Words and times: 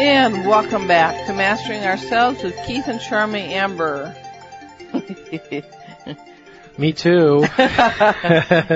And 0.00 0.46
welcome 0.46 0.86
back 0.86 1.26
to 1.26 1.32
Mastering 1.32 1.84
Ourselves 1.84 2.42
with 2.42 2.56
Keith 2.66 2.86
and 2.86 3.00
Charmy 3.00 3.48
Amber. 3.48 4.14
Me 6.78 6.92
too. 6.92 7.40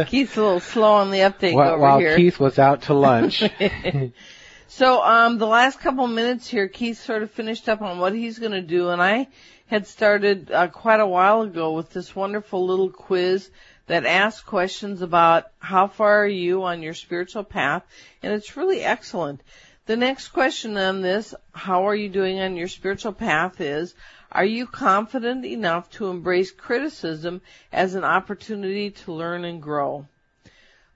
Keith's 0.06 0.36
a 0.36 0.42
little 0.42 0.60
slow 0.60 0.94
on 0.94 1.10
the 1.10 1.20
update 1.20 1.54
while, 1.54 1.70
over 1.72 1.78
while 1.80 1.98
here. 1.98 2.16
Keith 2.16 2.40
was 2.40 2.58
out 2.58 2.82
to 2.82 2.94
lunch. 2.94 3.44
So, 4.74 5.02
um, 5.02 5.36
the 5.36 5.46
last 5.46 5.80
couple 5.80 6.06
minutes 6.06 6.48
here, 6.48 6.66
Keith 6.66 6.98
sort 6.98 7.22
of 7.22 7.30
finished 7.30 7.68
up 7.68 7.82
on 7.82 7.98
what 7.98 8.14
he's 8.14 8.38
going 8.38 8.52
to 8.52 8.62
do, 8.62 8.88
and 8.88 9.02
I 9.02 9.28
had 9.66 9.86
started 9.86 10.50
uh, 10.50 10.68
quite 10.68 10.98
a 10.98 11.06
while 11.06 11.42
ago 11.42 11.72
with 11.72 11.90
this 11.90 12.16
wonderful 12.16 12.66
little 12.66 12.90
quiz 12.90 13.50
that 13.86 14.06
asks 14.06 14.40
questions 14.40 15.02
about 15.02 15.44
how 15.58 15.88
far 15.88 16.24
are 16.24 16.26
you 16.26 16.64
on 16.64 16.82
your 16.82 16.94
spiritual 16.94 17.44
path, 17.44 17.84
and 18.22 18.32
it's 18.32 18.56
really 18.56 18.80
excellent. 18.82 19.42
The 19.92 19.98
next 19.98 20.28
question 20.28 20.78
on 20.78 21.02
this, 21.02 21.34
how 21.52 21.86
are 21.86 21.94
you 21.94 22.08
doing 22.08 22.40
on 22.40 22.56
your 22.56 22.66
spiritual 22.66 23.12
path 23.12 23.60
is, 23.60 23.94
are 24.30 24.42
you 24.42 24.66
confident 24.66 25.44
enough 25.44 25.90
to 25.90 26.06
embrace 26.06 26.50
criticism 26.50 27.42
as 27.70 27.94
an 27.94 28.02
opportunity 28.02 28.92
to 28.92 29.12
learn 29.12 29.44
and 29.44 29.60
grow? 29.60 30.06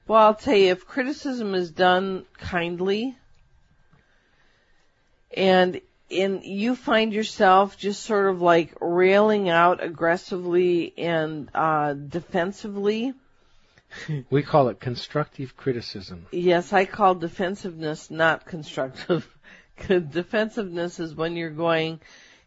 Well, 0.09 0.23
I'll 0.23 0.34
tell 0.34 0.56
you, 0.56 0.70
if 0.70 0.87
criticism 0.87 1.54
is 1.54 1.70
done 1.70 2.24
kindly, 2.38 3.18
and 5.30 5.78
in 6.09 6.40
you 6.42 6.74
find 6.74 7.12
yourself 7.12 7.76
just 7.76 8.02
sort 8.02 8.30
of 8.30 8.40
like 8.40 8.73
railing 8.80 9.51
out 9.51 9.84
aggressively 9.84 10.95
and 10.96 11.51
uh 11.54 11.92
defensively 11.92 13.12
we 14.30 14.42
call 14.42 14.68
it 14.68 14.80
constructive 14.80 15.56
criticism. 15.56 16.26
yes 16.32 16.72
i 16.72 16.84
call 16.84 17.14
defensiveness 17.14 18.10
not 18.10 18.46
constructive 18.46 19.28
defensiveness 19.88 21.00
is 21.00 21.14
when 21.14 21.36
you're 21.36 21.50
going 21.50 22.00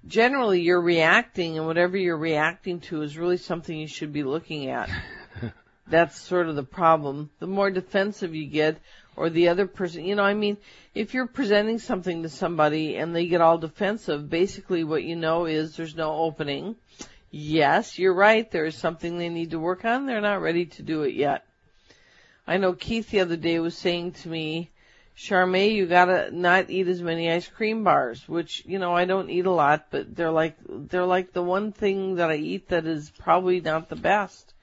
generally 0.07 0.61
you're 0.61 0.81
reacting 0.81 1.57
and 1.57 1.67
whatever 1.67 1.97
you're 1.97 2.17
reacting 2.17 2.79
to 2.79 3.01
is 3.01 3.17
really 3.17 3.37
something 3.37 3.77
you 3.77 3.87
should 3.87 4.13
be 4.13 4.23
looking 4.23 4.69
at 4.69 4.89
that's 5.87 6.19
sort 6.19 6.47
of 6.47 6.55
the 6.55 6.63
problem 6.63 7.29
the 7.39 7.47
more 7.47 7.69
defensive 7.69 8.35
you 8.35 8.47
get 8.47 8.79
or 9.19 9.29
the 9.29 9.49
other 9.49 9.67
person, 9.67 10.05
you 10.05 10.15
know, 10.15 10.23
I 10.23 10.33
mean, 10.33 10.55
if 10.95 11.13
you're 11.13 11.27
presenting 11.27 11.77
something 11.77 12.23
to 12.23 12.29
somebody 12.29 12.95
and 12.95 13.13
they 13.13 13.27
get 13.27 13.41
all 13.41 13.57
defensive, 13.57 14.29
basically 14.29 14.85
what 14.85 15.03
you 15.03 15.17
know 15.17 15.45
is 15.45 15.75
there's 15.75 15.95
no 15.95 16.13
opening. 16.13 16.77
Yes, 17.31 17.99
you're 17.99 18.13
right. 18.13 18.49
There 18.49 18.65
is 18.65 18.75
something 18.75 19.17
they 19.17 19.29
need 19.29 19.51
to 19.51 19.59
work 19.59 19.85
on. 19.85 20.05
They're 20.05 20.21
not 20.21 20.41
ready 20.41 20.65
to 20.65 20.83
do 20.83 21.03
it 21.03 21.13
yet. 21.13 21.45
I 22.47 22.57
know 22.57 22.73
Keith 22.73 23.11
the 23.11 23.19
other 23.19 23.37
day 23.37 23.59
was 23.59 23.77
saying 23.77 24.13
to 24.13 24.29
me, 24.29 24.71
Charmaine, 25.15 25.75
you 25.75 25.85
gotta 25.85 26.31
not 26.31 26.69
eat 26.69 26.87
as 26.87 27.01
many 27.01 27.29
ice 27.29 27.47
cream 27.47 27.83
bars, 27.83 28.27
which, 28.27 28.63
you 28.65 28.79
know, 28.79 28.95
I 28.95 29.05
don't 29.05 29.29
eat 29.29 29.45
a 29.45 29.51
lot, 29.51 29.87
but 29.91 30.15
they're 30.15 30.31
like, 30.31 30.55
they're 30.67 31.05
like 31.05 31.33
the 31.33 31.43
one 31.43 31.71
thing 31.73 32.15
that 32.15 32.31
I 32.31 32.37
eat 32.37 32.69
that 32.69 32.85
is 32.85 33.11
probably 33.19 33.59
not 33.59 33.89
the 33.89 33.97
best. 33.97 34.53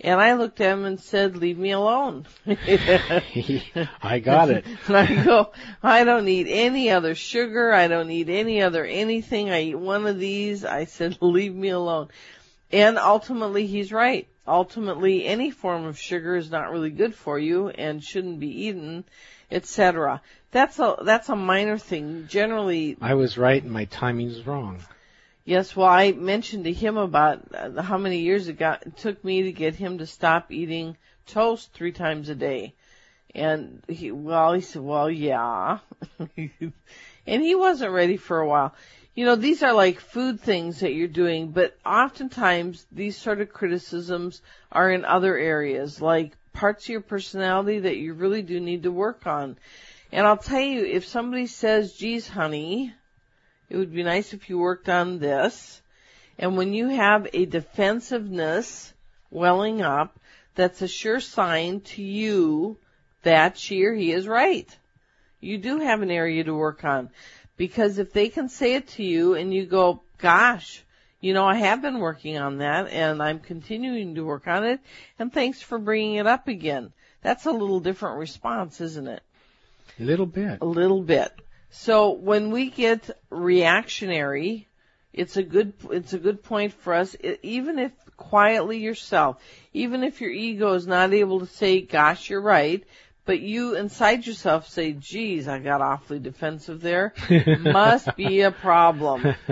And 0.00 0.20
I 0.20 0.34
looked 0.34 0.60
at 0.60 0.72
him 0.72 0.84
and 0.84 1.00
said, 1.00 1.36
leave 1.36 1.58
me 1.58 1.70
alone. 1.70 2.26
I 2.46 4.20
got 4.22 4.50
it. 4.50 4.64
and 4.88 4.96
I 4.96 5.24
go, 5.24 5.52
I 5.82 6.02
don't 6.04 6.24
need 6.24 6.48
any 6.48 6.90
other 6.90 7.14
sugar. 7.14 7.72
I 7.72 7.86
don't 7.86 8.08
need 8.08 8.28
any 8.28 8.62
other 8.62 8.84
anything. 8.84 9.50
I 9.50 9.62
eat 9.62 9.78
one 9.78 10.06
of 10.06 10.18
these. 10.18 10.64
I 10.64 10.86
said, 10.86 11.18
leave 11.22 11.54
me 11.54 11.68
alone. 11.68 12.08
And 12.72 12.98
ultimately, 12.98 13.66
he's 13.66 13.92
right. 13.92 14.26
Ultimately, 14.48 15.24
any 15.24 15.52
form 15.52 15.84
of 15.84 15.98
sugar 15.98 16.34
is 16.34 16.50
not 16.50 16.72
really 16.72 16.90
good 16.90 17.14
for 17.14 17.38
you 17.38 17.68
and 17.68 18.02
shouldn't 18.02 18.40
be 18.40 18.66
eaten, 18.66 19.04
etc. 19.52 20.20
That's 20.50 20.80
a, 20.80 20.96
that's 21.04 21.28
a 21.28 21.36
minor 21.36 21.78
thing. 21.78 22.26
Generally. 22.28 22.96
I 23.00 23.14
was 23.14 23.38
right 23.38 23.62
and 23.62 23.72
my 23.72 23.84
timing 23.84 24.28
was 24.28 24.44
wrong. 24.44 24.82
Yes, 25.44 25.74
well, 25.74 25.88
I 25.88 26.12
mentioned 26.12 26.64
to 26.64 26.72
him 26.72 26.96
about 26.96 27.42
uh, 27.52 27.82
how 27.82 27.98
many 27.98 28.20
years 28.20 28.46
it, 28.46 28.58
got, 28.58 28.86
it 28.86 28.96
took 28.96 29.24
me 29.24 29.42
to 29.42 29.52
get 29.52 29.74
him 29.74 29.98
to 29.98 30.06
stop 30.06 30.52
eating 30.52 30.96
toast 31.26 31.72
three 31.72 31.90
times 31.90 32.28
a 32.28 32.36
day. 32.36 32.74
And 33.34 33.82
he, 33.88 34.12
well, 34.12 34.52
he 34.52 34.60
said, 34.60 34.82
well, 34.82 35.10
yeah. 35.10 35.78
and 36.36 37.42
he 37.42 37.54
wasn't 37.56 37.92
ready 37.92 38.18
for 38.18 38.38
a 38.38 38.46
while. 38.46 38.74
You 39.16 39.24
know, 39.24 39.34
these 39.34 39.62
are 39.64 39.72
like 39.72 40.00
food 40.00 40.40
things 40.40 40.80
that 40.80 40.94
you're 40.94 41.08
doing, 41.08 41.50
but 41.50 41.76
oftentimes 41.84 42.86
these 42.92 43.16
sort 43.16 43.40
of 43.40 43.52
criticisms 43.52 44.42
are 44.70 44.90
in 44.90 45.04
other 45.04 45.36
areas, 45.36 46.00
like 46.00 46.36
parts 46.52 46.84
of 46.84 46.90
your 46.90 47.00
personality 47.00 47.80
that 47.80 47.96
you 47.96 48.14
really 48.14 48.42
do 48.42 48.60
need 48.60 48.84
to 48.84 48.92
work 48.92 49.26
on. 49.26 49.58
And 50.12 50.26
I'll 50.26 50.36
tell 50.36 50.60
you, 50.60 50.84
if 50.84 51.06
somebody 51.06 51.46
says, 51.46 51.94
geez, 51.94 52.28
honey, 52.28 52.94
it 53.72 53.78
would 53.78 53.94
be 53.94 54.02
nice 54.02 54.34
if 54.34 54.50
you 54.50 54.58
worked 54.58 54.90
on 54.90 55.18
this. 55.18 55.80
And 56.38 56.58
when 56.58 56.74
you 56.74 56.88
have 56.88 57.26
a 57.32 57.46
defensiveness 57.46 58.92
welling 59.30 59.80
up, 59.80 60.20
that's 60.54 60.82
a 60.82 60.88
sure 60.88 61.20
sign 61.20 61.80
to 61.80 62.02
you 62.02 62.76
that 63.22 63.56
she 63.56 63.82
or 63.86 63.94
he 63.94 64.12
is 64.12 64.28
right. 64.28 64.68
You 65.40 65.56
do 65.56 65.78
have 65.78 66.02
an 66.02 66.10
area 66.10 66.44
to 66.44 66.54
work 66.54 66.84
on. 66.84 67.08
Because 67.56 67.96
if 67.96 68.12
they 68.12 68.28
can 68.28 68.50
say 68.50 68.74
it 68.74 68.88
to 68.88 69.02
you 69.02 69.36
and 69.36 69.54
you 69.54 69.64
go, 69.64 70.02
gosh, 70.18 70.84
you 71.22 71.32
know, 71.32 71.46
I 71.46 71.54
have 71.54 71.80
been 71.80 71.98
working 71.98 72.36
on 72.36 72.58
that 72.58 72.88
and 72.88 73.22
I'm 73.22 73.38
continuing 73.38 74.16
to 74.16 74.22
work 74.22 74.46
on 74.48 74.66
it 74.66 74.80
and 75.18 75.32
thanks 75.32 75.62
for 75.62 75.78
bringing 75.78 76.16
it 76.16 76.26
up 76.26 76.46
again. 76.46 76.92
That's 77.22 77.46
a 77.46 77.52
little 77.52 77.80
different 77.80 78.18
response, 78.18 78.82
isn't 78.82 79.08
it? 79.08 79.22
A 79.98 80.02
little 80.02 80.26
bit. 80.26 80.58
A 80.60 80.66
little 80.66 81.00
bit. 81.00 81.32
So 81.74 82.10
when 82.10 82.50
we 82.50 82.68
get 82.68 83.10
reactionary, 83.30 84.68
it's 85.14 85.38
a 85.38 85.42
good 85.42 85.72
it's 85.90 86.12
a 86.12 86.18
good 86.18 86.42
point 86.42 86.74
for 86.74 86.92
us. 86.92 87.16
Even 87.42 87.78
if 87.78 87.92
quietly 88.18 88.78
yourself, 88.78 89.42
even 89.72 90.04
if 90.04 90.20
your 90.20 90.30
ego 90.30 90.74
is 90.74 90.86
not 90.86 91.14
able 91.14 91.40
to 91.40 91.46
say, 91.46 91.80
"Gosh, 91.80 92.28
you're 92.28 92.42
right," 92.42 92.84
but 93.24 93.40
you 93.40 93.74
inside 93.74 94.26
yourself 94.26 94.68
say, 94.68 94.92
"Geez, 94.92 95.48
I 95.48 95.60
got 95.60 95.80
awfully 95.80 96.18
defensive 96.18 96.82
there. 96.82 97.14
Must 97.58 98.16
be 98.16 98.42
a 98.42 98.50
problem." 98.50 99.34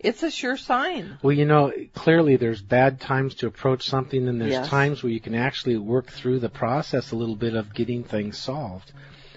It's 0.00 0.22
a 0.22 0.30
sure 0.30 0.58
sign. 0.58 1.16
Well, 1.22 1.32
you 1.32 1.46
know, 1.46 1.72
clearly 1.94 2.36
there's 2.36 2.60
bad 2.60 3.00
times 3.00 3.36
to 3.36 3.46
approach 3.46 3.88
something, 3.88 4.28
and 4.28 4.38
there's 4.38 4.50
Yes. 4.50 4.68
times 4.68 5.02
where 5.02 5.10
you 5.10 5.18
can 5.18 5.34
actually 5.34 5.78
work 5.78 6.10
through 6.10 6.40
the 6.40 6.50
process 6.50 7.12
a 7.12 7.16
little 7.16 7.36
bit 7.36 7.54
of 7.54 7.72
getting 7.72 8.04
things 8.04 8.36
solved. 8.36 8.92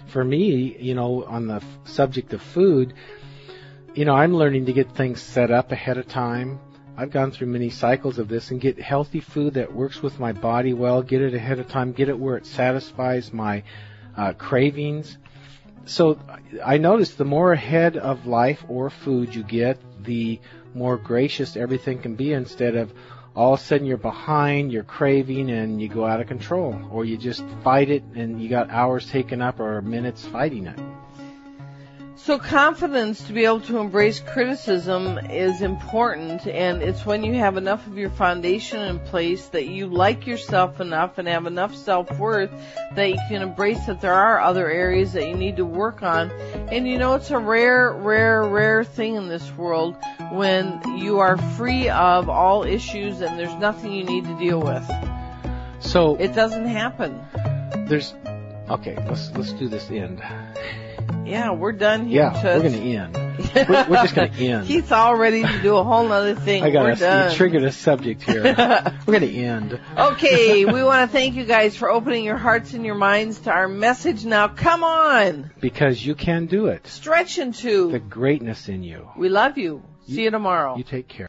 For 0.06 0.24
me, 0.24 0.76
you 0.78 0.94
know, 0.94 1.24
on 1.24 1.46
the 1.46 1.56
f- 1.56 1.78
subject 1.84 2.32
of 2.32 2.40
food, 2.40 2.94
you 3.94 4.04
know, 4.04 4.14
I'm 4.14 4.34
learning 4.34 4.66
to 4.66 4.72
get 4.72 4.92
things 4.92 5.20
set 5.20 5.50
up 5.50 5.72
ahead 5.72 5.98
of 5.98 6.08
time. 6.08 6.60
I've 6.96 7.10
gone 7.10 7.30
through 7.30 7.48
many 7.48 7.70
cycles 7.70 8.18
of 8.18 8.28
this 8.28 8.50
and 8.50 8.60
get 8.60 8.78
healthy 8.78 9.20
food 9.20 9.54
that 9.54 9.72
works 9.72 10.02
with 10.02 10.18
my 10.18 10.32
body 10.32 10.72
well, 10.72 11.02
get 11.02 11.22
it 11.22 11.34
ahead 11.34 11.60
of 11.60 11.68
time, 11.68 11.92
get 11.92 12.08
it 12.08 12.18
where 12.18 12.36
it 12.36 12.46
satisfies 12.46 13.32
my 13.32 13.62
uh, 14.16 14.32
cravings. 14.32 15.16
So 15.84 16.18
I 16.64 16.78
noticed 16.78 17.16
the 17.16 17.24
more 17.24 17.52
ahead 17.52 17.96
of 17.96 18.26
life 18.26 18.64
or 18.68 18.90
food 18.90 19.34
you 19.34 19.42
get, 19.42 19.78
the 20.04 20.40
more 20.74 20.96
gracious 20.96 21.56
everything 21.56 22.00
can 22.00 22.14
be 22.14 22.32
instead 22.32 22.74
of 22.74 22.92
all 23.38 23.54
of 23.54 23.60
a 23.60 23.62
sudden 23.62 23.86
you're 23.86 23.96
behind, 23.96 24.72
you're 24.72 24.82
craving, 24.82 25.48
and 25.48 25.80
you 25.80 25.88
go 25.88 26.04
out 26.04 26.20
of 26.20 26.26
control. 26.26 26.76
Or 26.90 27.04
you 27.04 27.16
just 27.16 27.44
fight 27.62 27.88
it 27.88 28.02
and 28.16 28.42
you 28.42 28.48
got 28.48 28.68
hours 28.68 29.08
taken 29.08 29.40
up 29.40 29.60
or 29.60 29.80
minutes 29.80 30.26
fighting 30.26 30.66
it. 30.66 30.76
So 32.24 32.38
confidence 32.38 33.22
to 33.24 33.32
be 33.32 33.46
able 33.46 33.60
to 33.62 33.78
embrace 33.78 34.20
criticism 34.20 35.16
is 35.30 35.62
important 35.62 36.46
and 36.46 36.82
it's 36.82 37.06
when 37.06 37.24
you 37.24 37.32
have 37.34 37.56
enough 37.56 37.86
of 37.86 37.96
your 37.96 38.10
foundation 38.10 38.80
in 38.82 38.98
place 38.98 39.46
that 39.48 39.66
you 39.68 39.86
like 39.86 40.26
yourself 40.26 40.78
enough 40.78 41.16
and 41.16 41.26
have 41.26 41.46
enough 41.46 41.74
self-worth 41.74 42.50
that 42.94 43.08
you 43.08 43.16
can 43.30 43.40
embrace 43.40 43.86
that 43.86 44.02
there 44.02 44.12
are 44.12 44.40
other 44.40 44.68
areas 44.68 45.14
that 45.14 45.26
you 45.26 45.36
need 45.36 45.56
to 45.56 45.64
work 45.64 46.02
on. 46.02 46.30
And 46.70 46.86
you 46.86 46.98
know, 46.98 47.14
it's 47.14 47.30
a 47.30 47.38
rare, 47.38 47.92
rare, 47.92 48.42
rare 48.44 48.84
thing 48.84 49.14
in 49.14 49.28
this 49.28 49.50
world 49.52 49.96
when 50.30 50.98
you 50.98 51.20
are 51.20 51.38
free 51.56 51.88
of 51.88 52.28
all 52.28 52.64
issues 52.64 53.22
and 53.22 53.38
there's 53.38 53.54
nothing 53.54 53.92
you 53.92 54.04
need 54.04 54.24
to 54.24 54.38
deal 54.38 54.60
with. 54.60 54.86
So 55.80 56.16
It 56.16 56.34
doesn't 56.34 56.66
happen. 56.66 57.24
there's 57.88 58.12
okay. 58.68 58.96
Let's 59.08 59.30
let's 59.30 59.52
do 59.52 59.68
this 59.68 59.88
end. 59.90 60.20
Yeah, 61.24 61.52
we're 61.52 61.72
done 61.72 62.06
here. 62.06 62.22
Yeah, 62.32 62.56
we're 62.56 62.62
gonna 62.62 62.76
end. 62.76 63.14
We're, 63.14 63.86
we're 63.88 64.02
just 64.02 64.14
gonna 64.14 64.28
end. 64.32 64.66
Keith's 64.68 64.92
all 64.92 65.14
ready 65.16 65.42
to 65.42 65.62
do 65.62 65.76
a 65.76 65.84
whole 65.84 66.08
nother 66.08 66.34
thing. 66.34 66.62
I 66.64 66.70
got 66.70 66.84
We're 66.84 66.92
a, 66.92 66.96
done. 66.96 67.30
you 67.30 67.36
triggered 67.36 67.64
a 67.64 67.72
subject 67.72 68.22
here. 68.22 68.42
we're 69.06 69.12
gonna 69.12 69.26
end. 69.26 69.80
okay, 69.96 70.64
we 70.64 70.82
want 70.82 71.08
to 71.08 71.12
thank 71.12 71.34
you 71.34 71.44
guys 71.44 71.76
for 71.76 71.90
opening 71.90 72.24
your 72.24 72.36
hearts 72.36 72.72
and 72.74 72.84
your 72.84 72.94
minds 72.94 73.40
to 73.40 73.50
our 73.50 73.68
message. 73.68 74.24
Now, 74.24 74.48
come 74.48 74.82
on, 74.84 75.50
Because 75.60 76.04
you 76.04 76.14
can 76.14 76.46
do 76.46 76.66
it. 76.66 76.86
stretch 76.86 77.38
into. 77.38 77.90
The 77.92 77.98
greatness 78.00 78.68
in 78.68 78.82
you. 78.82 79.08
We 79.16 79.28
love 79.28 79.58
you. 79.58 79.82
See 80.08 80.22
you 80.24 80.30
tomorrow. 80.30 80.76
You 80.76 80.84
take 80.84 81.06
care. 81.08 81.26